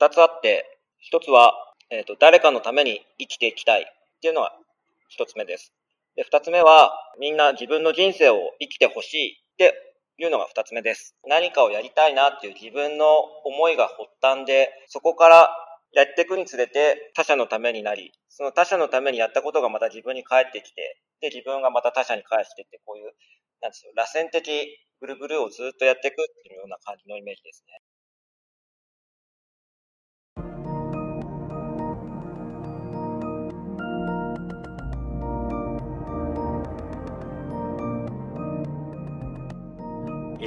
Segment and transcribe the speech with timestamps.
[0.00, 1.52] 二つあって、一つは、
[1.90, 3.84] えっ、ー、と、誰かのために生きていきたいっ
[4.22, 4.52] ていうのが
[5.08, 5.72] 一つ目です。
[6.14, 9.74] で、二つ目は、みんな自分の人生を生きてほしいって
[10.16, 11.16] いうのが二つ目です。
[11.26, 13.06] 何かをやりたいなっていう自分の
[13.44, 15.50] 思いが発端で、そこから
[15.90, 23.12] やっていくにつれて他者のためになり、その他者のためにやったことがまた自分に返ってきて、で、自分がまた他者に返してって、こういう、
[23.60, 27.80] なんですよ、螺旋的ぐるぐるをずっとやっていくっていうような感じのイメージですね。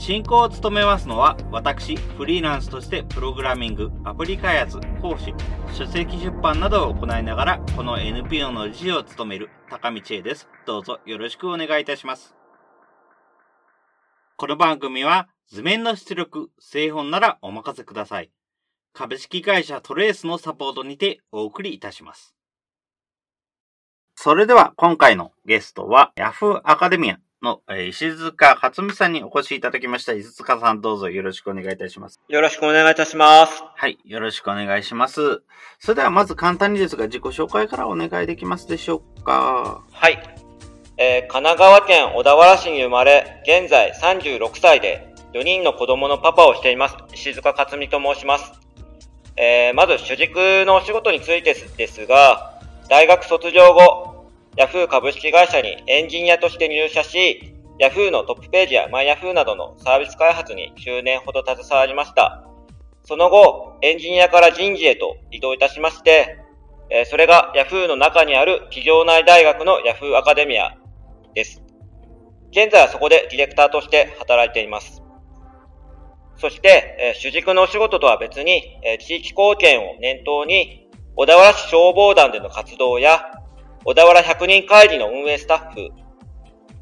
[0.00, 5.34] 進行を務めますのは、私、フリーランスとしてプログラミング、アプリ開発、講師、
[5.74, 10.48] 書籍出版などを行いながら、この NPO の理事を務める高道恵です。
[10.64, 12.34] どうぞよろしくお願いいたします。
[14.38, 18.30] この番組は、図面の出力、製本ならお任せください。
[18.94, 22.34] 株式会社トレースのサポートにてお送りいたします。
[24.14, 30.12] それでは今回のゲストは Yahoo アカデミアの、えー、石塚克美さんにお越しいただきました。
[30.12, 32.20] 石塚さんどうぞよろしくお願いいたします。
[32.28, 33.62] よろしくお願いいたします。
[33.74, 35.42] はい、よろしくお願いします。
[35.78, 39.82] それではまず簡単にですが自己紹介からお願いできますでしょうか。
[39.90, 40.22] はい。
[40.98, 46.96] えー、神奈川県小田原市に生まれ、現在36歳で4人の子供のパパをしています。
[47.14, 48.52] 石塚克美と申します。
[49.36, 54.09] えー、まず主軸のお仕事についてですが、大学卒業後、
[54.56, 62.44] ヤフー株式会社にエンジニアとして入社し、ヤフーのトップページやマイヤフーなどのサービス開発に9年ほど携わりました。
[63.04, 66.38] その後、エンジニアから人事へと移動いたしまして、
[67.06, 70.76] それがヤフーの中にある企業内大学のヤフーアカデミア
[71.34, 71.62] です。
[72.50, 75.00] 現在はそこでディレクターとして働いています。
[76.36, 83.30] そして、主軸のお仕事とは別に、地域貢献を念頭に、小田原市消防団での活動や、
[83.82, 85.88] 小田原百人会議の運営スタッフ、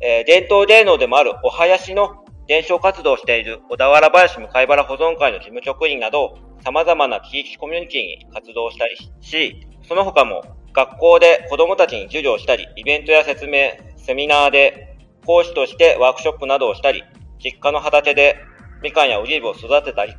[0.01, 10.43] えー、伝統芸能でもあるお囃子の伝承活動をしている小田原林向原保存会の事務局員など、様々な地域コミュニティに活動したりし、その他も
[10.73, 17.05] 学校で子供たちに授業したり、イベントや説明、セミナーで講師としてワークショップなどをしたり、
[17.39, 18.39] 実家の畑で
[18.83, 20.15] みかんやオリーブを育てたり、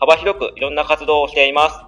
[0.00, 1.78] 幅広くいろんな活動をしています。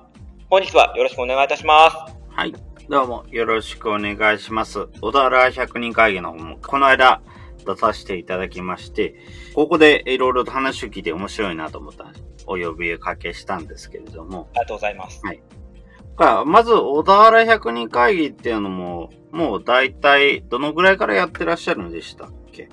[0.49, 1.97] 本日はよろしくお願いいたします。
[2.29, 2.72] はい。
[2.89, 4.89] どうもよろしくお願いします。
[5.01, 7.23] 小田原百人会議の方もこの間
[7.65, 9.15] 出させていただきまして、
[9.55, 12.13] ここでいろいろと話を聞いて面白いなと思った
[12.47, 14.49] お呼びかけしたんですけれども。
[14.53, 15.23] ありがとうございます。
[15.25, 15.43] はい。
[16.45, 22.69] まず、小田原百人会議っていうのも、もう大体どのぐらいからやってらっしゃるんでしたっけ？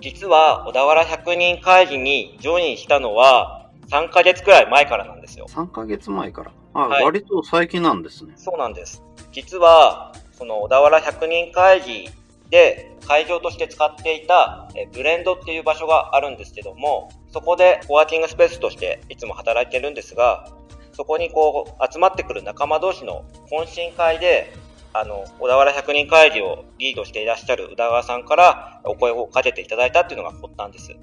[0.00, 5.46] 実は、小田原百人会議にジョインしたのは、3ヶ月くらい前からなんですよ。
[5.48, 8.34] 3ヶ月前からあ、はい、割と最近なんですね。
[8.36, 9.02] そうなんです。
[9.32, 12.10] 実は、その小田原百人会議
[12.50, 20.48] で会場として使っていたブレンドっていう場所があるんですけども、そこでコワーキングスペースとしていつも働いてるんですが、
[20.92, 24.52] そこにこう集まってくる仲間同士の懇親会で、
[24.92, 30.96] あの、小田原百人会議をリードしていらっしゃる宇田川さんからお声をかけていただいたっていうのが発端です。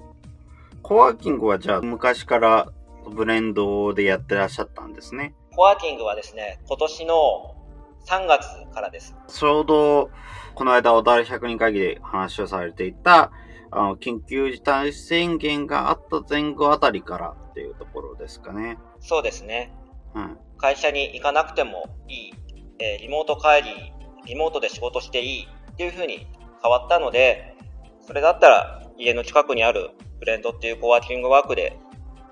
[0.82, 2.72] コワーキングはじゃあ昔から
[3.08, 5.34] ブレンドでやってらっしゃったんですね。
[5.54, 7.56] コワーキングはですね、今年の
[8.06, 9.14] 3月からです。
[9.28, 10.10] ちょうど、
[10.54, 13.32] この間、小田原百人会議で話をされていた、
[13.70, 18.78] あの、緊急事態宣言があった前後あたりからっていうところですかね。
[19.00, 19.74] そうですね。
[20.14, 20.38] うん。
[20.56, 22.34] 会社に行かなくてもいい、
[22.78, 23.70] えー、リモート会議、
[24.26, 26.26] リモートで仕事していいっていう風に
[26.62, 27.56] 変わったので、
[28.00, 31.78] それだったら家の近くにあるブレンドっていうコワーキングワークで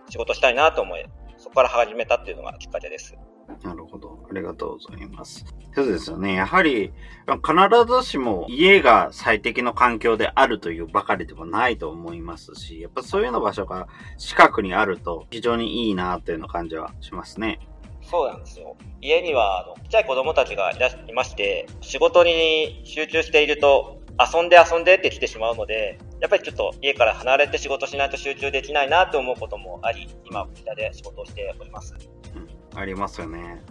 [0.08, 1.04] 仕事したいなと思い、
[1.50, 3.16] そこから始めたっていうのがきっかけです。
[3.64, 4.24] なるほど。
[4.30, 5.44] ありがとうございます。
[5.74, 6.34] そうですよね。
[6.34, 6.92] やはり、
[7.26, 17.58] 必ずしも家が最適の環境であるというばかりでもないと思いますし、やっぱそういうような場所が近くにあると非常にいいなというような感じはしますね。
[18.02, 18.76] そうなんですよ。
[19.00, 31.94] 家には、あの、ちっちゃい子供たちがいらいまして、仕事に集中していると、遊んで遊んでって来てしまうので、やっぱりちょっと家から離れて仕事しないと集中できないなと思うこともあり、今、こちらで仕事をしております。
[32.34, 33.62] うん、ありますよね。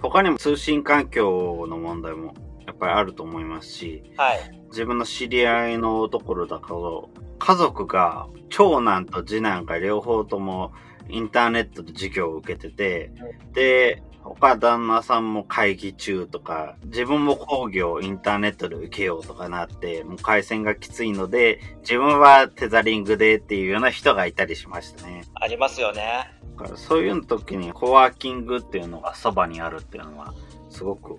[0.00, 2.34] 他にも通信環境の問題も
[2.66, 10.72] やっぱりあると思いますし、はい、自分の知り合いのところだと、家族が、長男と次男が両方とも
[11.08, 13.12] インターネットで授業を受けてて、
[13.52, 25.24] で、他旦那さんも会議中とか、自分も講義をインターネットで受けようとかなって、もう回線がきついので、自分はテザリングでっていうような人がいたりしましたね。
[25.34, 26.30] ありますよね。
[26.58, 30.34] だからそういう時にコワーキングっていうのがそばにあるっていうのは、
[30.68, 31.18] すごく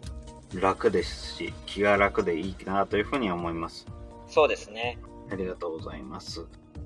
[0.54, 3.88] 楽ですし、気が楽でいいなというふうに思います。
[4.28, 5.00] そうですね。
[5.32, 6.46] ありがとうございます。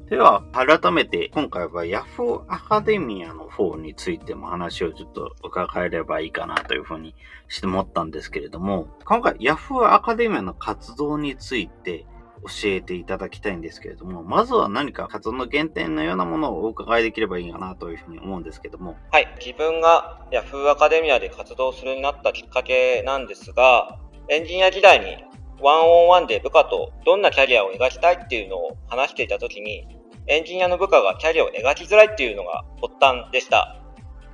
[0.09, 7.15] では、改めて今回は Yahoo アカデミアの方についても話をちょっと伺えればいいかなというふうに
[7.47, 12.05] して思ったんですけれども、今回 Yahoo アカデミアの活動について
[12.43, 18.97] 教えていただきたいんですけれども、まずは何か活動の原点のようなものをお伺いできればいいかなというふうに思うんですけども。
[19.11, 19.35] はい。
[19.43, 23.97] 自分が Yahoo アカデミアで活動するようになったきっかけなんですが、
[24.29, 25.23] エンジニア時代に
[25.61, 29.87] ワンオンワンで部下とどんなキャリアを描きたいっていうのを話していたときに、
[30.27, 33.81] エンジニアの部下がキャリアを描きづらいっていうのが発端でした。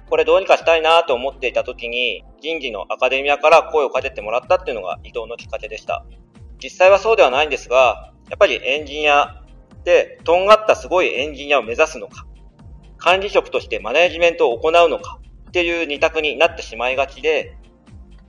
[0.09, 6.05] これどうにかしたいなと思っていたときに、人事のアカデミアから声をかけてもらったっていうのが移動のきっかけでした。
[6.61, 9.43] 実際はそうではないんですが、やっぱりエンジニア
[9.83, 12.25] でとんがったすごいエンジニアを目指すのか、
[12.97, 17.57] 管理職としてマネジメントを行うのかっていう二択になってしまいがちで、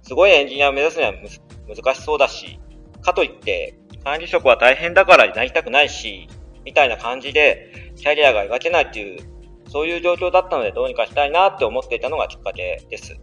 [0.03, 2.59] すごいエンジニアを目指すには難しそうだし、
[3.03, 6.29] かといって、管理職は大変だからなりたくないし、
[6.65, 9.21] みたいな感じで、キャリアが描けないっていう、
[9.69, 13.17] そういう状況だったので、どうにかしたいなって思っていたのがきっかけです。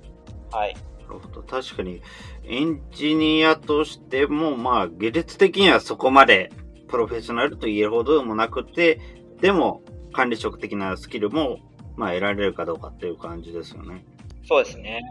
[0.51, 0.75] はい。
[1.01, 1.44] なるほど。
[1.44, 2.01] 確かに、
[2.44, 6.51] エンジニアとしても、まあ、技術的にはそこまで
[6.88, 9.00] プロフェッショナルと言えるほどでもなくて、
[9.39, 9.81] でも、
[10.12, 11.59] 管理職的なスキルも、
[11.95, 14.03] まあ、得られるかどうかっていう感じですよね。
[14.47, 15.01] そうですね。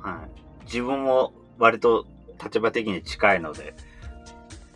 [0.00, 0.64] はい。
[0.64, 2.06] 自分も割と
[2.42, 3.74] 立場的に近いので、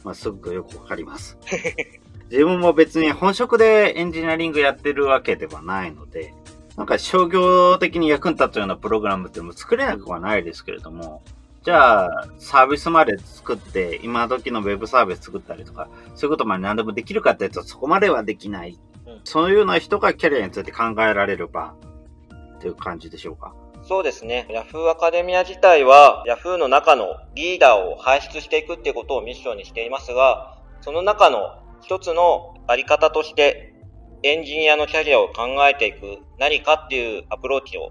[0.04, 1.38] まあ、すごくよくわかります。
[2.32, 6.32] 自分も別に本職でエンジニアリングやってるわけではないので、
[6.78, 11.22] なんか商業的に役に立つようなプログラムっても作れなくはないですけれども、
[11.62, 18.78] じゃあ、サービスまで作って、今時のウェブサービス作ったりとか、そういうことまで何でもできるかって言うとそこまではできない。
[19.06, 21.74] うん、そういうような人がキャリアについて考えられる場
[22.56, 23.54] っていう感じでしょうか？
[23.86, 24.46] そうですね。
[24.48, 33.74] Yahoo アカデミア自体は Yahoo の中のリーダーを輩出していくっていうことをミッションにしていますが、その中の一つのあり方として
[34.22, 37.90] エンジニアのキャリアを考えていく何かっていうアプローチを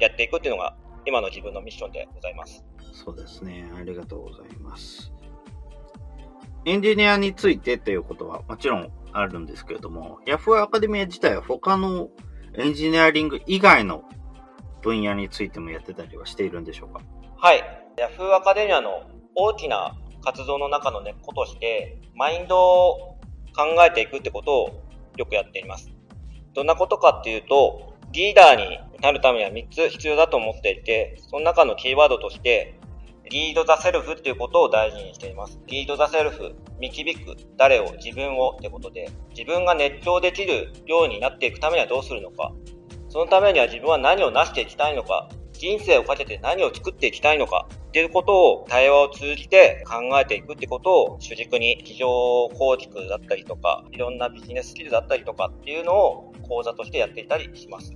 [0.00, 0.76] やっていくっていうのが
[1.06, 2.64] 今の自分のミッションでございます。
[2.92, 3.70] そうですね。
[3.78, 5.12] ありがとうございます。
[6.64, 12.08] エンジニアについてっていうことはもちろんあるんですけれども、Yahoo アカデミア自体は他の
[12.54, 14.02] エンジニアリング以外の
[14.82, 17.00] 分野についてもやってたりはしているんでしょうか？
[17.36, 17.62] はい。
[17.96, 19.04] Yahoo アカデミアの
[19.36, 23.17] 大きな活動の中の根っことして、マインドを
[23.54, 24.82] 考えていくってことを
[25.16, 25.90] よくやっています。
[26.54, 32.78] どんなことかっていうと、リーダーになるためには3つ必要だと思っていて、その中のキーワードとして、
[33.30, 35.60] リード・ザ・セルフっていうことを大事にしています。
[35.66, 42.52] リード・ザ・セルフ、導く、誰を、自分をってことで、自分が熱狂できるようになっていくためにはどうするのか、
[43.10, 52.08] そのためには自分は何を成していきたいのか、人生をかけて何を作っていきたいのかっていうことを対話を通じて考えていくってことを主軸に企業
[52.56, 57.92] 構築だったりとか、いろんなビジネススキルだったりとかっていうのを講座としてやっていたりします。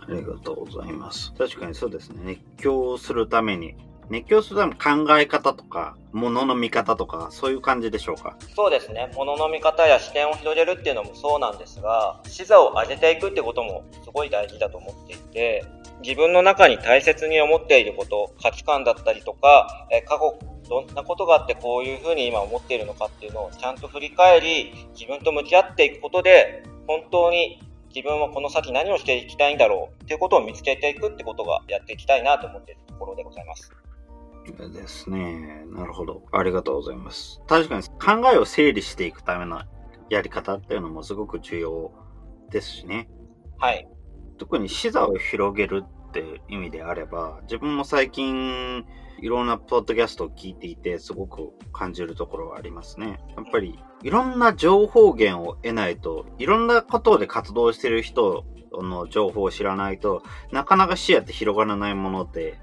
[0.00, 1.32] ありがとうございます。
[1.36, 2.20] 確かにそうですね。
[2.24, 3.74] 熱狂するために
[4.12, 8.36] 熱狂するための考え方とか、ものの見方とか、そういう感じでしょうか？
[8.54, 9.10] そうですね。
[9.14, 15.64] ものの見方や視点を広げるっていうのもそうなんですが、視座を上げていくってこともすごい大事だと思っていて、
[16.02, 20.38] 自分の中に大切に思っていること、価値観だったりとか、え過去
[20.68, 27.62] どんなことがあってこういうふうに今思っているのかっていうのをちゃんと振り返り、自分と向き合っていくことで、本当に
[27.94, 33.72] 自分はこの先何をしていきたいんだろうっていうことを見つけていくってことがやっていきたいなと思っているところでございます。
[34.44, 35.64] ですね。
[35.70, 36.22] なるほど。
[36.32, 37.40] ありがとうございます。
[37.46, 39.62] 確かに考えを整理していくための
[40.10, 41.92] やり方っていうのもすごく重要
[42.50, 43.08] ですしね。
[43.58, 43.88] はい。
[44.38, 48.84] 特に視座を広げるって意味であれば、自分も最近
[49.20, 53.20] いろんなポッドキャストを聞いていてすごく感じるところはありますね。
[53.36, 62.58] やっぱりいろんな情報源を得ないと、いろんなことで活動してる人の情報を知らないとなかなか視野って広がらないもので、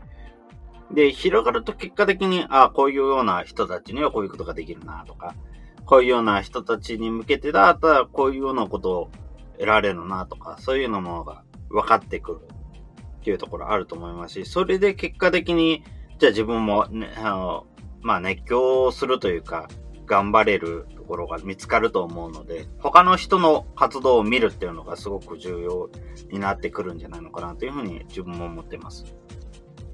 [0.91, 5.35] で、広がると結果的に、ああ、こういうような人たちにはこういうことができるなとか、
[5.85, 9.11] こういうような人たちに向けてだったらこういうようなことを
[9.53, 12.39] 得られるなとか、そういうのものが分かってくる
[13.19, 15.83] っていうところあると思いますし、それで結果的に、
[16.17, 17.67] じゃあ自分も、ね、あの、
[18.01, 19.67] まあ熱狂するというか、
[20.05, 25.89] 頑張れるところが見つかると思うので、他の人の活動を見るっていうのがすごく重要
[26.31, 29.05] になってくるんじゃないのかなというふうに自分も思っています。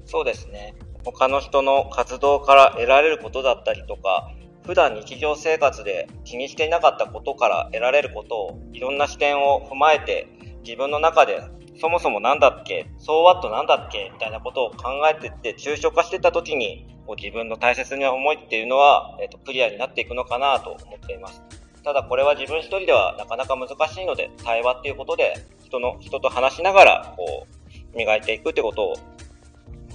[0.06, 0.74] そうですね。
[1.04, 4.30] 他の人の活動から得られることだったりとか、
[4.64, 10.26] 普段日常生活で気にしていなかったことから得られることをいろんな視点を踏まえて
[10.64, 11.40] 自分の中で
[11.80, 21.42] そもそも何だっけ、そうワットなんだっけみたいなことを考えてって抽象化してた時にこう自分の大切な思いっていうのは、えーと、クリアになっていくのかなと思っています。
[21.84, 27.46] ただこれは自分一人ではなかなか難しいので対話っていうことで人の人と話しながらこ
[27.94, 28.94] う磨いていくってことを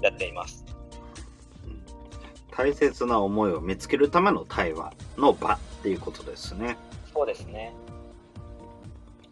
[0.01, 0.65] やっています。
[2.51, 6.77] 大切な思いを見つけるための対話の場っていうことですね。
[7.13, 7.73] そうですね。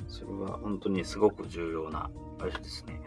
[0.07, 2.09] それは本当にすごく重要な
[2.39, 3.01] あれですね。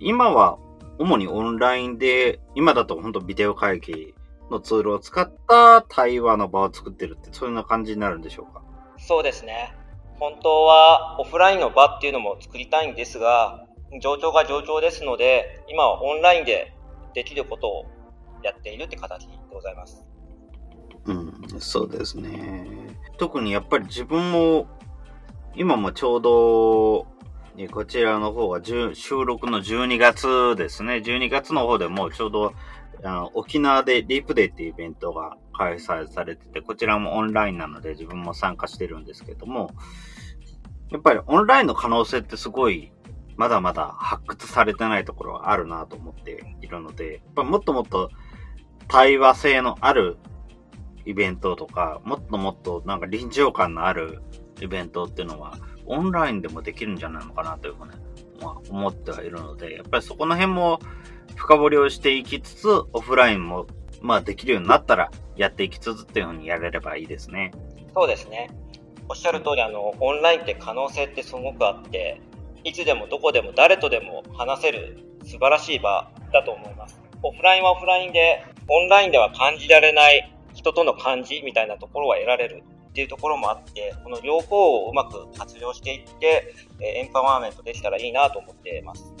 [0.00, 0.58] 今は
[0.98, 4.14] 主にオンラインで、今だと本当ビデオ会議
[4.50, 8.62] のツールを使った対話の場を作ってるって、そういうような感じになるんでしょうか？
[8.98, 9.74] そうですね。
[10.18, 13.66] 本当はオフラインの場っていうのも作りたいんですが、
[14.02, 16.74] 状況が状況ですので、今はオンラインで
[17.14, 17.86] できることを
[18.42, 20.04] やっているって形でございます。
[21.06, 22.66] うん、そうですね。
[23.18, 24.68] 特にやっぱり自分も、
[25.54, 27.06] 今もちょうど、
[27.72, 30.96] こちらの方が収録の12月ですね。
[30.96, 32.54] 12月の方でもちょうど
[33.02, 39.70] あの沖縄でリープデーっていうイベントが開催されてて、こちらもオンラインなので自分も参加してるんですけども、
[40.90, 42.92] やっぱりオンラインの可能性ってすごい
[43.38, 48.10] まだまだ発掘されてないところがあるなと思っているので、やっぱもっともっと
[48.88, 50.18] 対話性のある
[51.06, 54.22] イベントとか、もっともっとなんか臨場感のある
[54.60, 57.92] イベントっていうのは、オンラインでもできるんじゃないのかなというふうに、
[58.42, 60.80] まあ、思ってはいるので、やっぱりそこの辺も
[61.36, 63.68] 深掘りをしていきつつ、オフラインも、
[64.02, 67.52] まあできるようになったらやっていきつつっていうふうにやれればいいですね。
[67.94, 68.50] そうですね。
[69.08, 72.20] おっしゃる通り、あの、オンラインって可能性ってすごくあって、
[72.68, 77.00] いつでもどこでも誰とでも話せる素晴らしい場だと思います。
[77.22, 89.14] オフラインはオフラインでオンラインでは感じられない人との感じみたいなところは得られるっていうところもあって、この両方をうまく活用していって、エンパワーメントできたらいいなと思っています。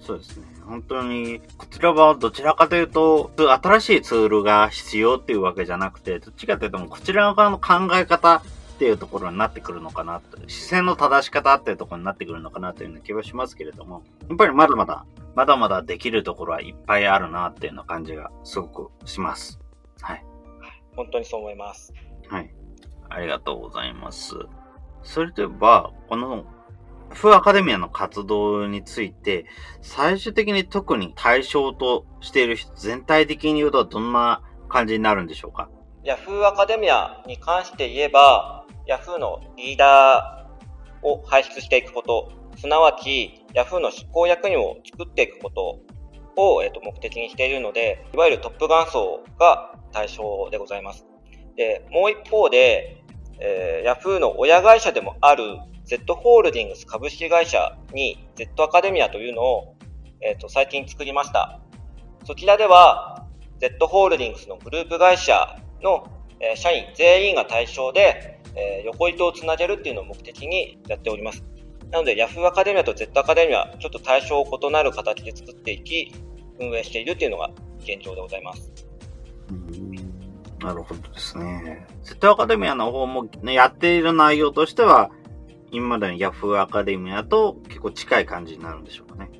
[0.00, 0.46] そうですね。
[0.64, 8.42] 本当に、こちらはどちらかというと、新しいツールが必要っていうわけじゃなくて、どっちかというと、こちら側の考え方
[8.82, 19.60] っていうところになってくるのかなと、視線の正し方っていうところになってくるのかなというような気はしますけれども、やっぱりまだまだまだまだできるところはいっぱいあるなっていうような感じがすごくします。
[20.00, 20.24] はい。
[20.96, 21.94] 本当にそう思います。
[22.28, 22.52] はい。
[23.08, 24.34] ありがとうございます。
[25.04, 26.44] それでは、この
[27.10, 29.46] フーアカデミアの活動について、
[29.80, 35.68] 最終的に特に対象としている人、全体的に言うとどんな感じになるんでしょうか？
[36.04, 45.80] ヤフーアカデミアに関して言えば、ヤフーのリーダーを輩出していくこと、すなわち Yahoo の執行役員を作っていくこと
[46.36, 51.06] を、えー、と目的にしているので、いわゆるトップガン層が対象でございます。
[51.56, 53.02] で、もう一方で、
[53.40, 59.76] えー、Yahoo の親会社でもある Z ホールディングス株式会社に Z アカデミアというのを、
[60.20, 61.60] えー、と最近作りました。
[62.24, 63.26] そちらでは
[63.58, 66.06] Z ホールディングスのグループ会社の、
[66.42, 71.44] えー、社員全員が対象で、えー、横糸をつなげるっていうのを目的にやっております。
[71.90, 76.12] なので Yahoo アカデミアと Z アカデミア、ちょっと対象を異なる形で作っていき、
[76.58, 78.72] 運営しているっていうのが現状でございます。
[80.60, 81.86] なるほどですね。
[82.02, 85.10] Z アカデミアの方も、ね、やっている内容としては、
[85.70, 89.30] 今までの Yahoo アカデミアと結構近い感じになるんでしょうかね。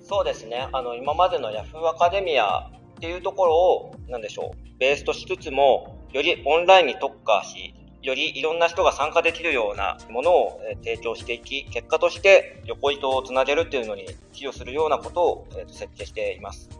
[0.00, 0.68] そうですね。
[0.72, 16.70] あの、今までの Yahoo アカデミアっていうところを、なんでしょう、ベースとしつつも、よりオンラインに特化し、よりいろんな人が参加できるようなものを提供していき、結果として横糸をつなげるっていうのに寄与するようなことを設計しています。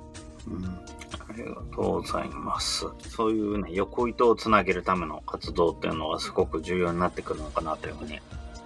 [0.47, 2.87] うん、ありがとうございます。
[3.09, 8.21] そういうね、横糸をつなげるための活動っていうのがすごく重要になってくるのかなというふうに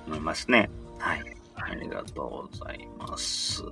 [0.06, 0.68] 思いますね。
[0.98, 1.22] はい。
[1.54, 3.64] ありがとうございます。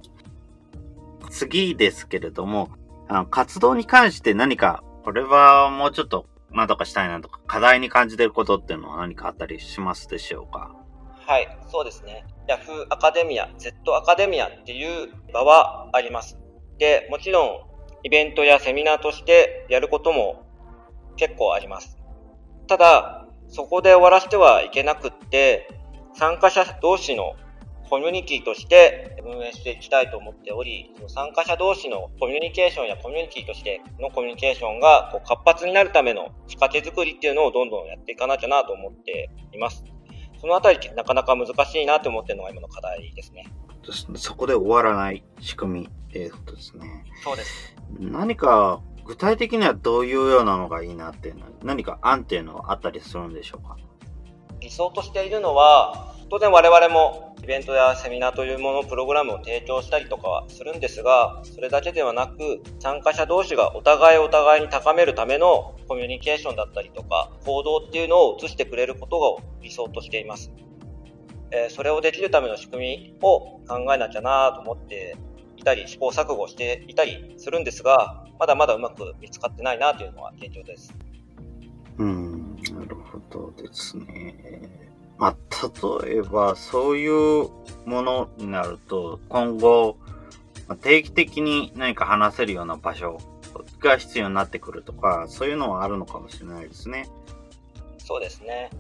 [1.31, 2.71] 次ですけれども、
[3.09, 10.75] あの活動に関して何か、これはもうちょっとなんとかしたいなとか、課題に感じてることっていうのは何かあったりしますでしょうか？
[11.27, 12.25] はい、そうですね。
[12.49, 16.39] Yahoo アカデミア、Z アカデミアっていう場はあります。
[16.79, 17.49] で、もちろん、
[18.03, 20.47] イベントやセミナーとしてやることも
[21.17, 21.99] 結構あります。
[22.67, 25.69] ただ、そこで終わらせてはいけなくって、
[26.15, 27.35] 参加者同士の
[27.89, 39.85] コミュニティとして運営していきたいと思っており、参加者同士のコミュニケーションやコミュニティとしてのコミュニケーションがこう活発になるための仕掛け作りっていうのをどんどんやっていかなきゃなと思っています。
[40.41, 43.47] そのあたりなかなか難しいなと思ってるのが今の課題ですね。
[44.17, 47.05] そこで終わらない仕組みっていうことですね。
[47.25, 47.75] そうです。
[47.99, 53.77] 何か具体的にはどういうようなのがいいなっていうのは何か案っていうのはあったりするんでしょうか？
[54.61, 70.53] 理想としているのは当然我々もイベントやセミナーというもの、プログラムを提供したりとかはするんですが、それだけではなく、参加者同士がお互いお互いに高めるためのコミュニケーションだったりとか、行動っていうのを移してくれることを理想としています。
[71.51, 75.17] えー、それをできるための仕組みを考えなきゃなと思って
[75.57, 80.93] いたり、試行錯誤していたりするんですが、まだまだうまく見つかってないなというのは現状です。
[81.97, 84.88] うん、なるほどですね。
[85.19, 85.37] まあ、
[86.05, 87.49] 例えば、そういう
[87.85, 89.97] ものになると、今後、
[90.81, 93.19] 定期的に何か話せるような場所
[93.81, 97.09] が必要になってくるとか、そういうのはあるのかもしれないですね。
[97.99, 98.71] そうですね。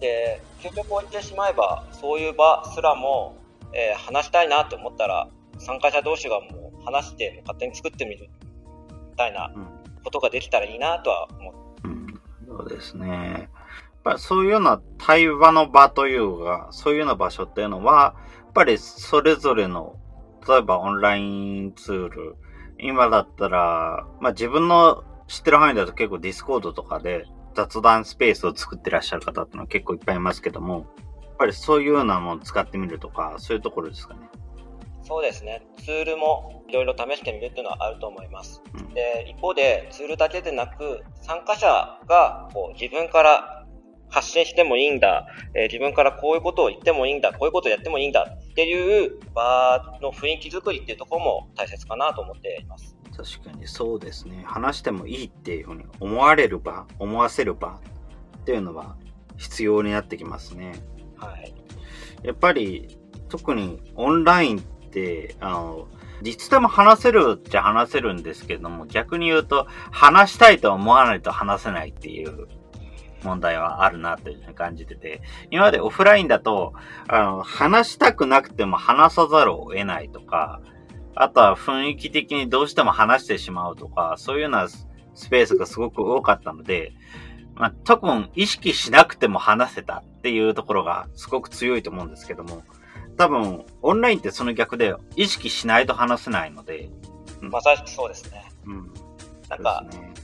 [0.00, 3.36] で、究極を言ってしまえば、そういう場すらも、
[3.74, 8.30] えー、話したいなと思ったら、参加者同士がもう話して勝手に作ってみる
[9.10, 9.52] みたいな
[10.04, 11.50] ことができたらいいなとは思
[11.84, 11.88] う。
[11.88, 12.06] うん、
[12.46, 13.48] そうですね。
[14.08, 19.96] ぱりそういうような対話の場というか、そういうような場所っていうのは、やっぱりそれぞれの、
[20.48, 22.36] 例えばオンラインツール、
[22.78, 34.20] 今だったら、まあ自分の知ってる範囲だと結構 Discord とかで雑談スペースを作ってらっしゃる方っていうのは結構いっぱいいますけども、やっぱりそういうようなものを使ってみるとか、そういうところですかね。
[35.02, 35.66] そうですね。
[35.78, 38.62] ツールもいろいろ試してみるっていうのはあると思います。
[38.74, 43.66] うん、で、一方でツールだけでなく、参加者がこう自分から
[44.10, 52.96] 発信してもいいんだ、えー、自分からこういうことを言ってもいいんだ、こういうことをやってもいいんだっていう場の雰囲気作りっていうところも大切かなと思っています。
[53.16, 54.44] 確かにそうですね。
[54.46, 57.80] 話してもいいっていうふうに思われる場、思わせる場
[58.40, 58.96] っていうのは
[59.36, 60.72] 必要になってきますね。
[61.16, 61.52] はい。
[62.22, 62.98] やっぱり
[63.28, 65.88] 特にオンラインって、あの、
[66.22, 72.48] 実でも話せるっちゃ話せるんですけども、逆に言うと、話したいと思わないと話せないっていう
[73.22, 76.72] 問題はあるなというふうに感じてて、今までオフラインだと、
[77.08, 80.60] あの、話したくなくても話さざるを得ないとか、
[81.14, 84.86] あとは雰囲気的にどうしても話してしまうとか、そういうようなス
[85.28, 86.92] ペースがすごく多かったので、
[87.56, 92.62] まあ、多分意識しなくても話せたっていうところがすごく強いと思うんですけども、
[93.16, 96.88] 多分オンラインってその逆で意識しないと話せないので。
[97.40, 98.44] まさしくそうですね。
[98.64, 98.92] うん。
[99.48, 100.14] なんか、ね、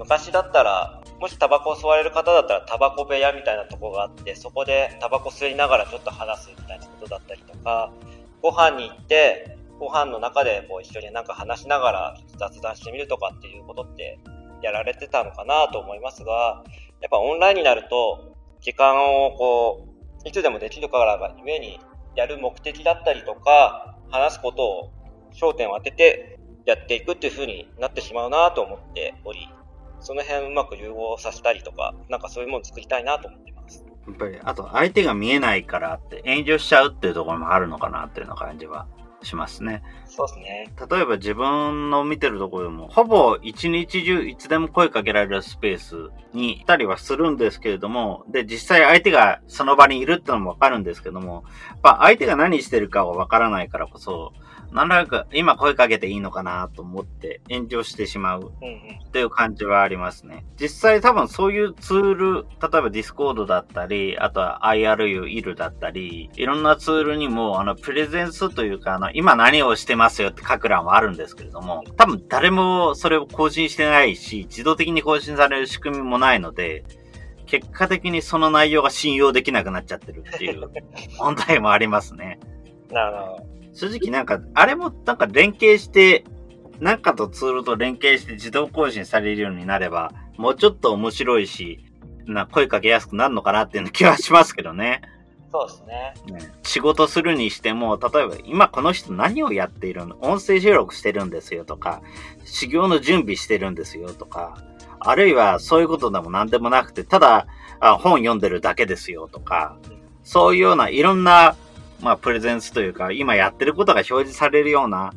[0.00, 7.92] 昔だったらもしタバコを吸われる方だったらタバコ部屋みたいなとこがあって、そこでタバコ吸いながらちょっと話すみたいなことだったりとか、
[8.40, 14.18] ご飯に行って、ご飯の中でこう一緒になんか話しながら雑談してみるとかっていうことって
[14.62, 16.64] やられてたのかなと思いますが、
[17.02, 19.86] やっぱオンラインになると、時間をこ
[20.24, 21.78] う、いつでもできるからがゆえに、
[22.16, 24.92] やる目的だったりとか、話すことを
[25.34, 29.48] 焦点を当ててやっていくっていう風になってしまうなと思っており、
[30.00, 33.84] その辺うまく融合させたりとか、なんかそういうもの作りたいなと思ってます。
[34.06, 38.86] やっぱり、あと相手が見えないからって遠慮しちゃうっていうところもあるのかなっていうような感じは
[39.22, 39.82] しますね。
[40.06, 40.72] そうですね。
[40.90, 54.32] 例えば自分の見てるところでも、ほぼ一日中いつでも声かけられるスペースにいたりはするんですけれども、で、実際相手がその場にいるってのもわかるんですけども、やっぱ相手が何してるかはわからないからこそ、
[54.72, 58.52] なんとなく今声かけていいのかなと思って遠慮してしまう
[59.08, 60.44] っていう感じはありますね。
[60.60, 76.84] 実際多分そういうツール、例えば Discord だったり、あとは IRU、イルだったり、いろんなツールにもあのプレゼンスというかあの今何をしてますよって書く欄はあるんですけれども、多分誰もそれを更新してないし、自動的に更新される仕組みもないので、
[77.46, 80.70] 結果的にその内容が信用できなくなっちゃってるっていう
[81.18, 82.38] 問題もありますね。
[82.92, 83.59] なるほど。
[83.72, 86.24] 正直なんか、あれもなんか連携して、
[86.80, 91.84] なんかとツールと連携して自動更新されるようになれば、もうちょっと面白いし、
[92.26, 95.02] な声かけやすくなるのかなっていう気はしますけどね。
[95.52, 96.14] そうですね。
[96.32, 100.16] ね仕事するにしても、例えば今この人何をやっているの？
[100.20, 102.02] 音声収録してるんですよとか、
[102.44, 104.62] 修行の準備してるんですよとか、
[105.00, 107.46] あるいはそういうことでも何でもなくて、ただ
[107.80, 109.76] あ本読んでるだけですよとか、
[110.22, 111.56] そういうようないろんな
[112.02, 115.12] まあ、プレゼンスというか、今やってることが表示されるような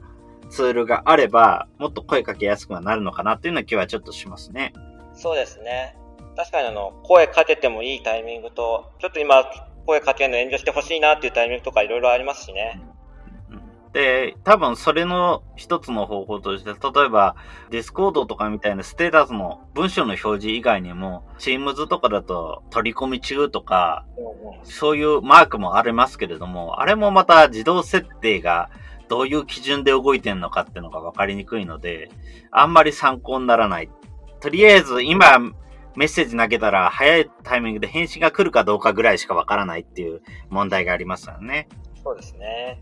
[0.50, 4.74] ツールがあれば、もっと声かけやすくはなるのかなっていうような気はちょっとしますね。
[5.14, 5.96] そうですね。
[6.36, 9.46] 確かにあの、声かけてもいいタイミングと、ちょっと今、
[9.86, 12.82] 声かけるの遠慮してほしいなっていうタイミングとかいろいろありますしね。
[13.94, 17.36] で、多分それの一つの方法として、例えば、
[17.70, 24.06] Discord とかみたいなステータスの文章の表示以外にも、Teams とかだと取り込み中とか、
[24.64, 28.72] そういうマークもありますけれども、あれもまた自動設定が
[29.10, 32.10] どういう基準で動いてんのかっていうのが分かりにくいので、
[32.50, 33.92] あんまり参考にならない。
[34.40, 35.38] とりあえず今
[35.96, 41.68] メッセージ投げたら早いタイミングで返信が来るかどうかぐらいしか分からないっていう問題がありますよね。
[42.04, 42.82] そうですね。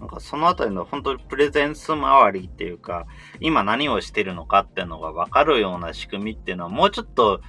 [0.00, 3.06] なんかそのあたりの本当にプレゼンス周りっていうか、
[3.38, 7.42] 今何をしてるのかっていうのが分かるような仕組みっていうのはもうちょっと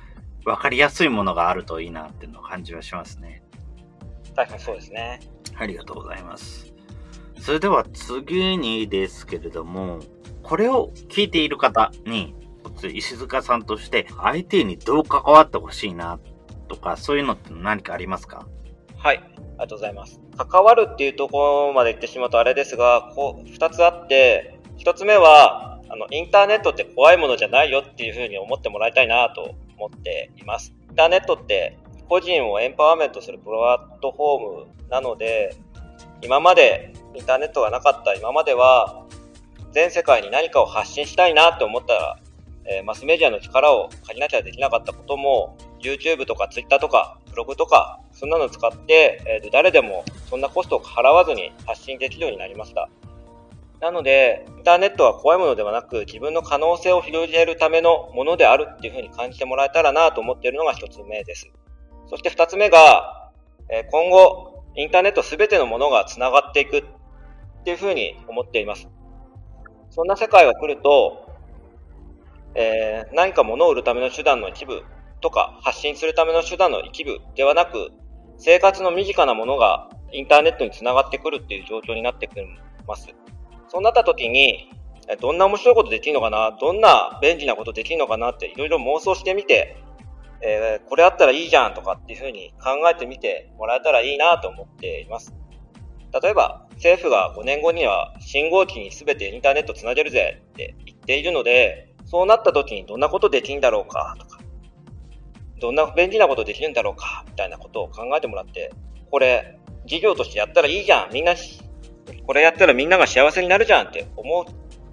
[0.43, 3.41] 分かりやすいものがあるといいなっていうのを感じはしますね。
[4.35, 5.21] 確かにそうですね。
[5.55, 6.73] ありがとうございます。
[7.39, 9.99] それでは次にですけれども、
[10.43, 12.35] これを聞いている方に、
[12.93, 16.19] 石塚さんとして相手にどう関わってほしいな
[16.67, 18.45] とか、そういうのって何かありますか？
[19.03, 19.17] はい。
[19.17, 20.19] ありがとうございます。
[20.37, 30.75] 関わるっていうところまで言ってしまうとあれですが、こう、二つあって、一つ目は、あの、インターネットって怖いものじゃないよっていうふうに思ってもらいたいなと思っています。
[30.87, 35.55] インターネットって個人をエンパワーメントするプラットフォームなので、
[36.21, 39.05] 今までインターネットがなかった今までは、
[39.71, 42.19] 全世界に何かを発信したいなって思ったら、
[42.65, 52.89] えー、マスメディアの力を借りなきゃできなかったことも、YouTube とか Twitter とかブログとか、そんなの使って、えー、誰でもそんなコストを払わずに発信できるようになりました。
[53.79, 61.49] なので、インターネットは怖いものではなく、自分の可能性を広げるためのものであるっていうふうに感じてもらえたらなと思っているのが一つ目です。
[62.07, 63.31] そして二つ目が、
[63.69, 66.83] え今後、インターネットすべてのものが繋がっていくっ
[67.63, 68.87] ていうふうに思っています。
[69.89, 71.29] そんな世界が来ると、
[72.53, 74.83] えー、何か物を売るための手段の一部
[75.21, 77.91] とか発信するための手段の一部ではなく、
[78.37, 82.35] 生活の身近なものがインターネットにつながってくるっていう状況になってき
[82.87, 83.07] ます。
[83.69, 84.69] そうなった時に、
[85.19, 89.77] どんな面白いことできるのかな、どんな便利なことできるのかなっていろいろ妄想してみて、
[90.41, 95.33] えー、これあったらいいじゃんとかっていうふうに考えてみてもらえたらいいなと思っています。
[96.21, 104.30] 例えば、政府が5年後には信号機に全てインターネットつなげるぜって言っているので、そうなった時にどんなことできるんだろうかとか、
[105.61, 108.73] どんな便利なことできるんだろうか、みたいなことを考えてもらって、
[109.11, 111.35] これ、事業としてやったらいいじゃん、みんな、
[112.25, 114.45] これやったらみんなが幸せになるじゃんって思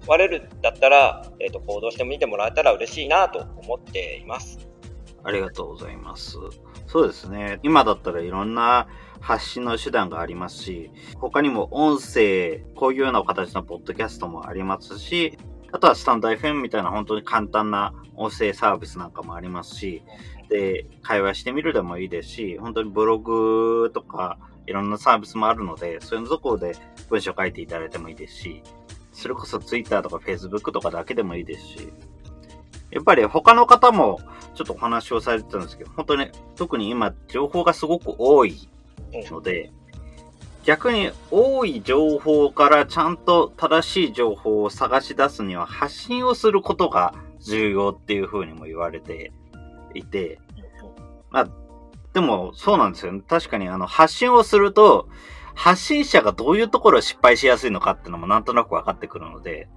[0.07, 4.59] われるだったら、えっ、ー、と、行動してみてもらえたら嬉しいなと思っています。
[5.23, 6.37] ありがとうございます。
[6.85, 7.59] そうですね。
[7.63, 8.87] 今だったらいろんな
[9.19, 15.37] 発信の手段がありますし、他にも音声、こういうような形のポッドキャストもありますし、
[15.71, 20.03] あとはスタンド FM みたいな本当に簡単な音声サービスなんかもありますし、
[20.49, 26.75] で、会話してみるでもいいですし、本当にブログとかいろんなサービスもあるので、そういうところで
[27.09, 28.63] 文章書いていただいてもいいですし、
[29.13, 31.93] それこそ Twitter とか Facebook とかだけでもいいですし、
[32.91, 34.19] やっぱり他の方も
[34.55, 38.67] ちょっとお話をされてたんですけど、本当に特に今情報がすごく多い
[39.29, 39.71] ので、
[40.65, 49.31] 逆に多い情報からちゃんと正しい情報を探し出すには発信をすることが重要っていうふうにも言われて
[49.93, 50.39] いて、
[51.29, 51.49] まあ、
[52.13, 53.21] でもそうなんですよね。
[53.27, 55.07] 確かにあの発信をすると、
[55.55, 59.67] 発信者がどういうところを失敗しやすいのかっていうのもなんとなく分かってくるので、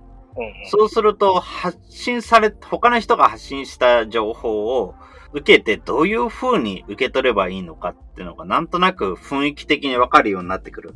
[0.70, 4.94] そうすると発信され、他の人が発信した情報を
[5.32, 10.94] 受けてどういう風に受け取ればいいのかっていうのがなんとなく雰囲気的に分かるようになってくる。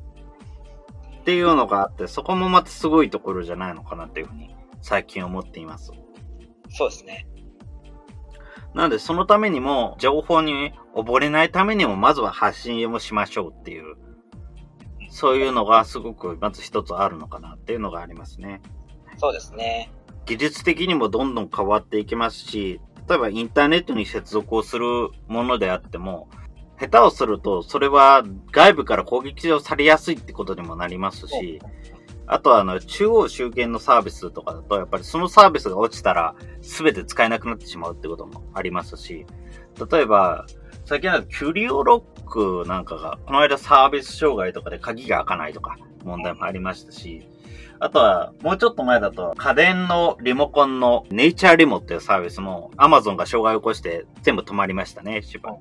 [1.20, 5.90] っていうのがあって、そこもまたすごいところじゃないのかなっていうふうに最近思っています。
[6.70, 7.26] そうですね。
[8.77, 13.97] なので、そのためにも、情報に溺れないためにも、まずは発信をしましょうっていう、
[15.09, 18.61] そういうのがすごく、まず一つあるのかなっていうのがありますね。
[19.17, 19.91] そうですね。
[20.27, 26.29] 技術的にもどんどん変わっていきますし、例えばインターネットに接続をするものであっても、
[26.79, 31.62] 下手をすると、それは外部から攻撃をされやすいってことにもなりますし、
[32.27, 39.27] あとはあの、中央集権のサービスとかだと、やっぱりそのサービスが落ちたら、すべて使えなくなってしまうってこともありますし、
[39.91, 40.47] 例えば、
[40.85, 47.29] 最近はキュリオロックなんかが、この間サービス障害とかで鍵が開かないとか問題もありましたし、
[47.79, 55.23] あとは、もうちょっと前だと、家電のリモコンのネイチャーリモっていうサービスも、アマゾンが障害を起こして全部止まりましたね。
[55.23, 55.57] しば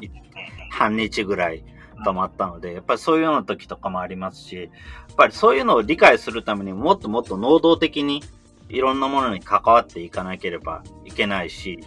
[0.69, 1.63] 半日ぐらい。
[2.03, 8.23] 止まったので、やっぱりそういうような時とかもありますし、やっぱりそういうのを理解するためにもっともっと能動的に
[8.69, 11.79] いろんなものに関わっていかなければいけないし、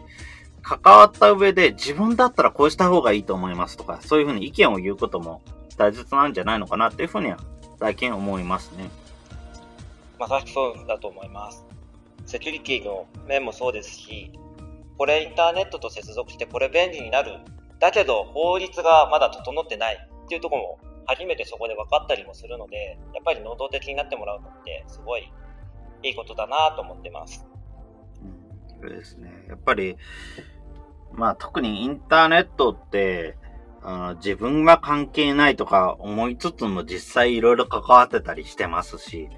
[0.63, 5.43] 関わった上で自分だったらこうした方がいいと思いますとか、そういうふうに意見を言うことも
[5.77, 7.39] 大切なんじゃないのかなっていうふうには
[7.79, 8.91] 最近思いますね。
[10.19, 11.65] まさしくそうだと思います。
[12.27, 14.31] セキュリティの面もそうですし、
[14.99, 17.39] これインターネットと接続してこれ便利になる。
[17.79, 25.33] だけど法律がまだ整ってないっていうところも初めてそこで分かったりもするので、やっぱり能動的になってもらうのってすごい
[26.03, 27.47] いいことだなと思ってます。
[28.81, 29.33] そうですね。
[29.49, 29.97] やっぱり、
[31.13, 33.37] まあ特にインターネットって、
[33.83, 39.29] あの自分は関係ないとか思いつつも実際いろいろ関わってたりしてますし、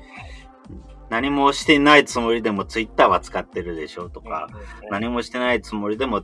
[1.09, 4.48] 何もしてないつもりでもツイッターは使ってるでしょとか、
[4.90, 6.22] 何もしてないつもりでも、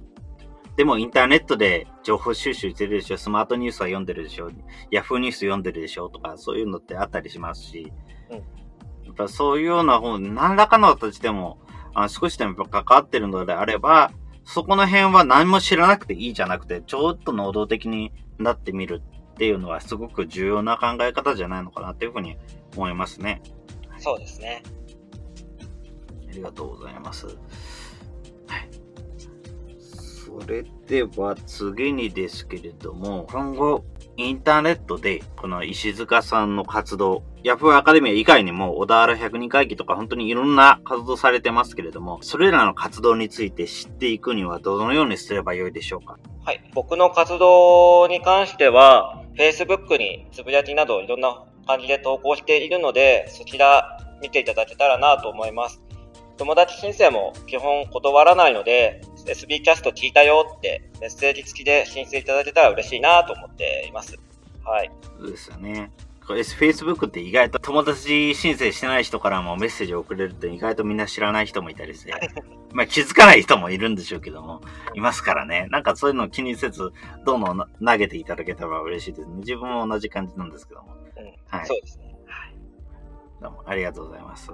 [0.77, 4.51] でもインターネットで情報収集してるでしょ、スマートニュースは読んでるでしょ、
[4.91, 7.93] ヤフーニュース読んでるでしょとか、そういうのってあったりしますし、
[9.05, 11.59] やっぱそういうような本、何らかの形でも、
[11.95, 14.13] あ少しでも関わってるのであれば、
[14.45, 22.37] そこの辺は何も知らなくていいじゃなくて、ちょっと能動的になってみるっていうのはすごく重要な考え方じゃないのかなっていうふうに
[22.77, 23.43] 思いますね。
[23.99, 24.63] そうですね。
[26.29, 27.27] ありがとうございます。
[27.27, 28.86] はい。
[30.39, 33.85] それでは次にですけれども、今後、
[34.19, 46.19] インターネットで、この石塚さんの活動、ヤフーアカデミア以外にも、小田原百人会議とか本当にいろんな活動されてますけれども、それらの活動について知っていくにはどのようにすればよいでしょうか？
[46.45, 46.71] はい。
[46.75, 55.83] 僕の活動に関しては、Facebook につぶやきなどいろんな感じで投稿しているので、そちら見ていただけたらなと思います。
[56.37, 64.17] 友達申請も基本断らないので、SB キャスト聞いたよってメッセージ付きで申請いただけたら嬉しいなと思っています。
[64.65, 64.91] はい。
[65.19, 65.91] そうですよね。
[66.27, 72.13] これ Facebook って意外と友達申請してない人からもメッセージを送れるって意外とみんな知らない人もいたりして、
[72.75, 74.61] まあ気づかない人もいるんでしょうけども、
[74.95, 75.69] いますからね。
[75.71, 76.93] なんかそういうのを気にせず、
[77.25, 79.37] どんどん投げていただけたら嬉しいですね。
[79.37, 80.89] 自分も同じ感じなんですけども。
[81.17, 81.67] うん、はい。
[81.67, 82.17] そうですね。
[82.27, 82.55] はい。
[83.41, 84.51] どうもありがとうございます。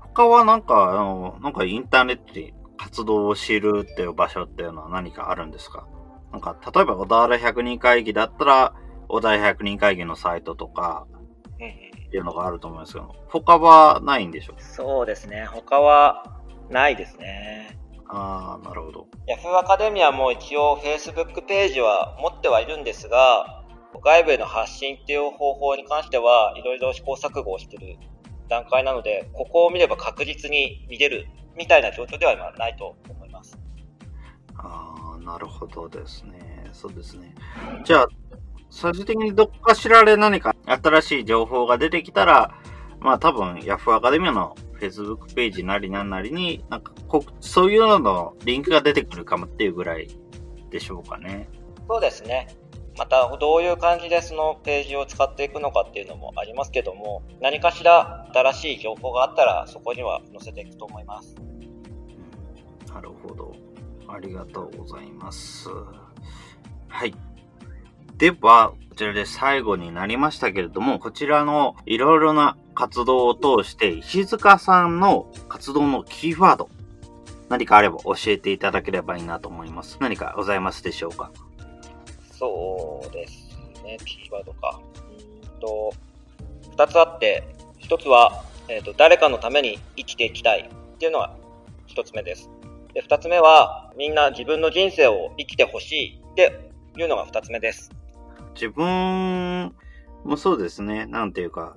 [0.00, 5.86] 他はなんか、あの、なんかインターネットで活動を知るっていう場所っていうのは何かあるんですか？
[6.32, 8.74] なんか、例えば小田原百人会議だったら、
[9.08, 11.06] 小田原百人会議のサイトとか、
[11.54, 14.62] っていうのがあると思いますけど、他はないんでしょう？
[14.62, 15.44] そうですね。
[15.44, 16.40] 他は
[16.70, 17.78] ないですね。
[18.08, 19.06] ああ、なるほど。
[19.26, 23.62] ヤフーアカデミアも一応 Facebook ページは持ってはいるんですが、
[24.02, 27.96] 外部への発信っていう方法に関してはいろいろ試行錯誤をしてる
[28.48, 33.58] 段階なので、ここを見れば確実に見れるみたいな状況では今ないと思います。
[34.56, 36.68] ああ、なるほどですね。
[36.72, 37.34] そうですね。
[37.84, 38.08] じゃあ、
[38.70, 42.54] 最終的にどっかしらで何か新しい情報が出てきたら、
[43.00, 50.08] まあ多分 Yahoo アカデミアの Facebook ページなりなんなりに、なんかこそういうののリンクが出てくるかもっていうぐらい
[50.70, 51.48] でしょうかね。
[51.88, 52.48] そうですね。
[52.98, 61.34] またどういう感じでそのページを使っていくのかっていうのもありますけども何かしら新しい情報があったらそこには載せていくと思います。
[62.92, 63.54] なるほど。
[64.08, 65.70] ありがとうございます。
[66.88, 67.14] はい。
[68.18, 76.68] ではこちらで最後になりましたけれどもこちらのいろいろな活動を通して石塚さんの活動のキーワード
[77.48, 79.96] 何かあれば教えていただければいいなと思います。
[80.00, 81.30] 何かございますでしょうか？
[82.42, 84.80] そうですね、キーワードか。
[85.54, 85.92] うんと、
[86.72, 87.44] 二つあって、
[87.78, 91.36] 一つは、えっ、ー、と、誰かのために生きていきたいっていうのが
[91.86, 92.50] 一つ目です。
[92.94, 97.92] で、二つ目は、みんな自分の人生を生きてほしいっていうのが二つ目です。
[98.54, 99.72] 自分
[100.24, 101.06] もそうですね。
[101.06, 101.76] なんていうか、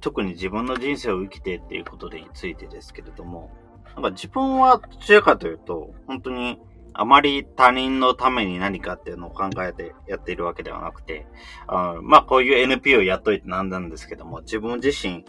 [0.00, 3.52] 特に自分の人生を生きてっていうことについてですけれども、
[3.94, 6.58] なんか自分はどちらかというと、本当に
[7.00, 11.26] あまり他人のために何かっていうのを考えてやっているわけではなくて、
[11.66, 15.24] あまあこういう NPO をやっといてなんなんですけども、自分自身、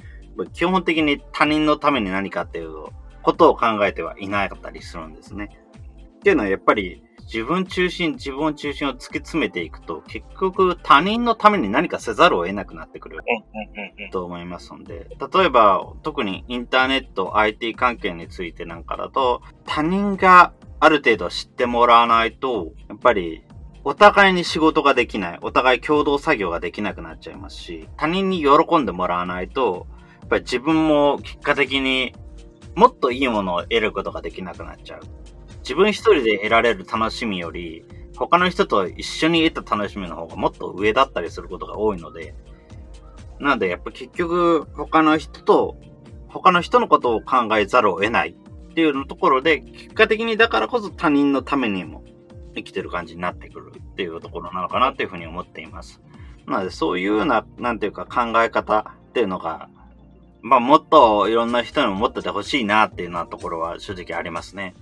[0.52, 2.74] 基本的に他人のために何かっていう
[3.24, 5.50] ことを考えてはいなかったりするんですね。
[6.20, 13.20] っていうのはやっぱり自分中心、自分中心を突き詰めていくと、結局他人のために何かせざるを得なくなってくる
[14.12, 23.44] と思いますので、例えば特にインターネット、IT 関係についてなんかだと、他人がある程度知ってもらわないと、やっぱり、
[23.84, 29.86] お互いに仕事ができない、お互い共同作業ができなくなっちゃいますし、他人に喜んでもらわないと、
[30.22, 32.16] やっぱり自分も結果的に
[32.76, 35.02] もっといいものを得ることができなくなっちゃう。
[35.60, 37.86] 自分一人で得られる楽しみより、
[38.18, 42.34] 他の人と一緒に得た楽しみの方がもっと上だったりすることが多いので、
[43.40, 45.78] なのでやっぱ結局他の人と、
[46.28, 48.36] 他の人のことを考えざるを得ない
[48.72, 52.04] っていうところで、結果的にだからこそ他人のためにも
[52.56, 56.02] 生きてる感じになってくるっていうところなのかなっていうふうに思っています。
[56.48, 58.80] なので、そういうような、なんていうか考え方
[59.10, 59.70] っていうのが、
[60.42, 64.74] まあ、もっといろんな人にも持っててほしいなっていうようなところは正直ありますね。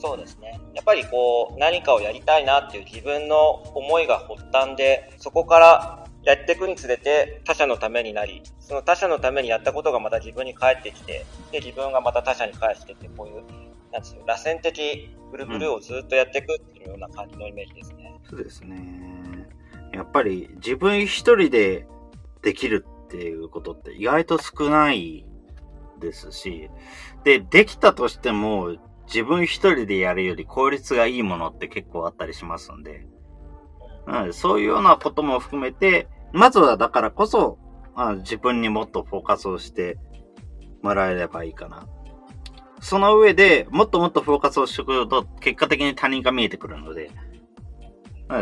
[0.00, 0.60] そうですね。
[0.74, 13.44] やっぱりこう、何かをやりたいなっていう自分の思いが発端で、そこからやっていくにつれて他者のためになり、その他者のためにやったことがまた自分に返ってきて、で、自分がまた他者に返してって、こういう、
[13.92, 18.18] なんです螺旋的ぐるぐるをずっとやっていくっていうような感じのイメージですね。
[18.22, 19.48] うん、そうですね。
[19.92, 21.86] やっぱり自分一人で
[22.42, 25.24] できるっていうことって意外と少ない
[26.00, 26.70] ですし、
[27.22, 33.06] で、できたとしても自分一人でやるより効率がいいものって結構あったりしますんで、
[34.06, 37.58] なのでそういうようなことも含めて、まずはだからこそ、
[37.94, 39.98] あ自分にもっとフォーカスをして
[40.82, 41.86] もらえればいいかな。
[42.80, 47.10] その上でもっともっとフォーカスをしてくると、結果的に他人が見えてくるので、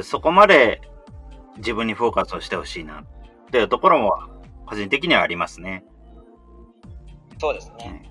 [0.02, 0.80] そこまで
[1.58, 3.04] 自分にフォーカスをしてほしいなっ
[3.50, 4.12] ていうところも
[4.64, 5.84] 個人的にはありますね。
[7.38, 8.10] そうですね。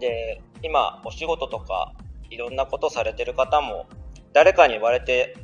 [0.00, 1.94] で、今お仕事とか
[2.28, 3.86] いろんなことされてる方も
[4.34, 5.34] 誰かに言われて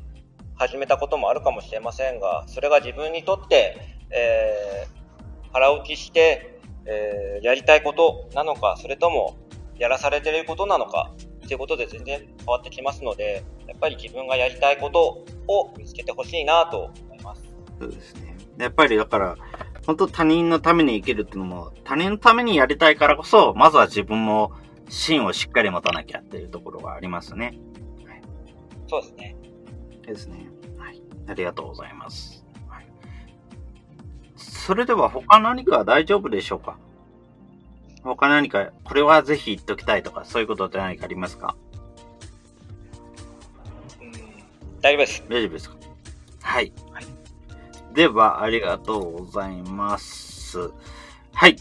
[0.61, 3.79] 始めたこともあるかもしれませんがそれが自分にとって、
[4.11, 9.39] えー、腹落ちして、えー、やりたいことなのかそれとも
[9.79, 11.13] やらされてることなのか
[11.45, 17.43] っていうことで全然変わってきますのでやっぱり自分がやりたいことを見つけてほしいなと思います。
[17.81, 19.37] そうですねやっぱりだから
[19.87, 24.53] 本当他人のために生きるっていうのも他人のためにやりたいからこそまずは自分も
[24.91, 27.59] 芯をしっかり持たなきゃっていうところがありますね。
[28.05, 28.23] はい、
[28.87, 29.40] そうですね。
[30.13, 30.49] ですね。
[30.79, 31.01] はい。
[31.29, 32.45] ありがとうございます。
[32.69, 32.87] はい、
[34.37, 36.77] それでは他何か大丈夫でしょうか？
[38.03, 41.55] 他何か、これはぜひ言っときたいとか、そういうことって何かありますか？
[44.81, 45.25] 大丈夫です。
[45.29, 45.77] 大丈夫ですか？
[46.41, 46.73] はい。
[46.91, 47.05] はい、
[47.95, 50.71] では、ありがとうございます。
[51.33, 51.57] はい。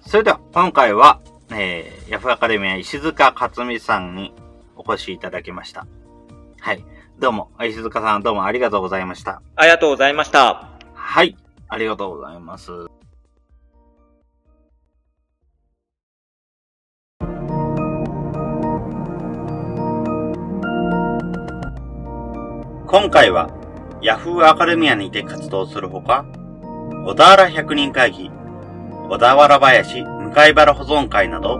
[0.00, 1.20] それでは、今回は、
[1.50, 4.32] えー、ヤフーアカデミア石塚克美さんに
[4.76, 5.86] お越しいただきました。
[6.58, 6.84] はい。
[7.18, 9.40] どうも、石塚さんどうもありがとうございました。
[9.56, 10.68] ありがとうございました。
[10.92, 11.34] はい。
[11.66, 12.70] ありがとうございます。
[22.86, 23.48] 今回は、
[24.02, 26.26] ヤフーアカデミアにて活動するほか、
[27.06, 28.30] 小田原百人会議、
[29.08, 31.58] 小田原林向原保存会など、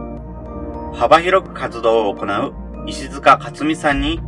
[0.92, 2.52] 幅広く活動を行う
[2.86, 4.20] 石塚克美さんに、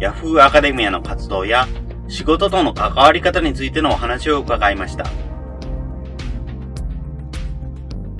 [0.00, 1.66] ヤフーアカデミアの活動や
[2.08, 5.04] 仕事との関わり方についてのお話を伺いました。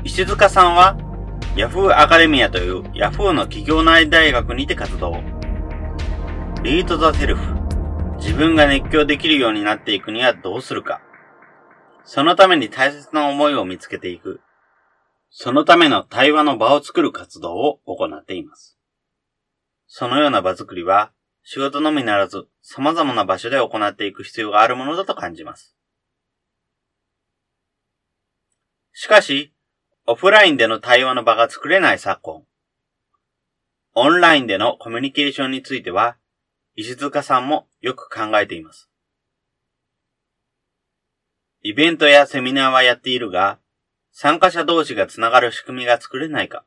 [0.05, 0.97] 石塚さんは、
[1.57, 5.23] ヤフーアカデミアというヤフーの企業内大学にて活動。
[6.63, 7.55] リートザセルフ。
[8.17, 11.01] 自分が熱狂できるようになっていくにはどうするか。
[12.05, 14.41] そのために大切な思いを見つけていく。
[15.31, 18.79] そのための対話の場を作る活動を行っています。
[19.87, 21.13] そのような場作りは、
[21.45, 25.77] 仕事のみならず、様々な場所で行っていく必要があるものだと感じます。
[28.93, 29.53] しかし、
[30.07, 32.45] オフラインでの対話の場が作れない昨今、
[33.95, 36.17] オンラインでのコミュニケーションについては、
[36.75, 38.91] 石塚さんもよく考えています。
[41.63, 43.59] イベントやセミナーはやっているが、
[44.11, 46.65] 参加者同士がつながる仕組みが作れないか。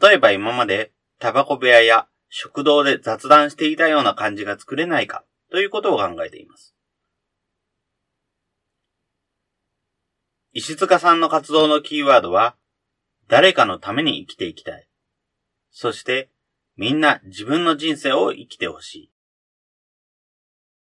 [0.00, 6.74] 例えば今までタバコ部屋や食堂で雑談していたような感じが作れないかということを考えています。
[10.52, 12.56] 石塚さんの活動のキーワードは、
[13.28, 14.88] 誰かのために生きていきたい。
[15.70, 16.28] そして、
[16.76, 19.12] みんな自分の人生を生きてほしい。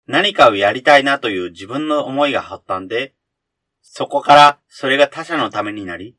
[0.07, 3.13] 何かをやりたいなという自分の思いが発端で、
[3.83, 6.17] そこからそれが他者のためになり、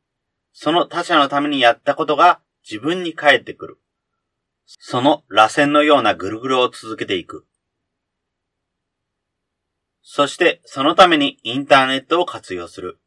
[0.53, 3.81] その他者のためにやったことが自分に返ってくる。
[4.67, 7.47] その螺旋のようなぐるぐるを続けていく。
[10.03, 13.01] そしてそのためにインターネットを活用する。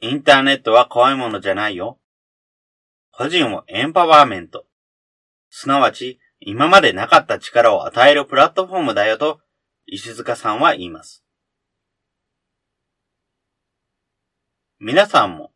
[0.00, 1.98] インターネットは怖いものじゃないよ。
[3.10, 4.66] 個人をエンパワーメント。
[5.50, 9.40] すなわち、今までなかった力を与えるプラットフォームだよと、
[9.86, 11.24] 石塚さんは言います。
[14.78, 15.52] 皆さんも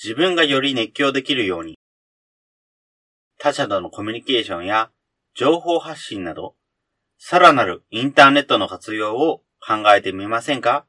[0.00, 1.77] 自分がより熱狂できるように、
[3.38, 4.90] 他者とのコミュニケーションや
[5.34, 6.56] 情報発信など、
[7.18, 10.86] さらなるインターネットの活用を考えてみませんか？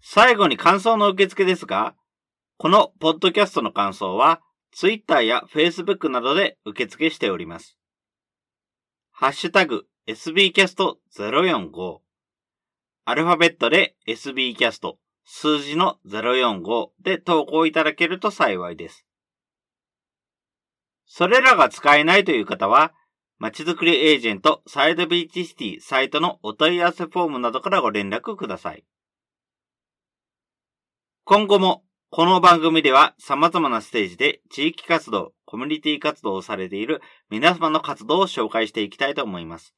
[0.00, 1.94] 最後に感想の受付ですが、
[2.56, 4.40] このポッドキャストの感想は、
[4.72, 7.78] Twitter や Facebook などで受付しております。
[9.10, 11.98] ハッシュタグ sbcast045
[13.04, 19.06] アルファベットで sbcast 数字の045で投稿いただけると幸いです。
[21.08, 22.92] それらが使えないという方は、
[23.38, 28.84] まちづくりエージェントサイドビーチシティサイトのお問い合わせフォームなどからご連絡ください。
[31.24, 37.00] 今後もこの番組では様々なステージで地域活動、コミュニティ活動をされている
[37.30, 39.74] 皆様の活動を紹介していきたいと思います。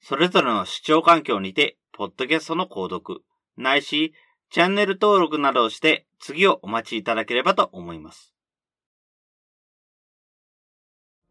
[0.00, 3.22] それぞれの視聴環境にて、ポッドキャストの購読、
[3.56, 4.14] ないし、
[4.50, 8.34] チャンネル登録などをして次をお待ちいただければと思います。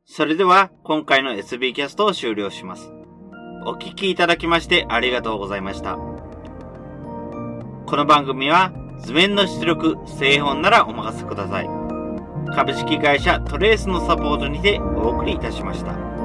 [0.10, 2.93] それでは今回の SB キャストを終了します。
[3.66, 5.95] お聴きいただきましてありがとうございました。
[5.95, 11.70] この番組は図面の出力、製本ならお任せください。
[12.55, 16.16] 株式会社トレースのサポートにてお送りいたしました。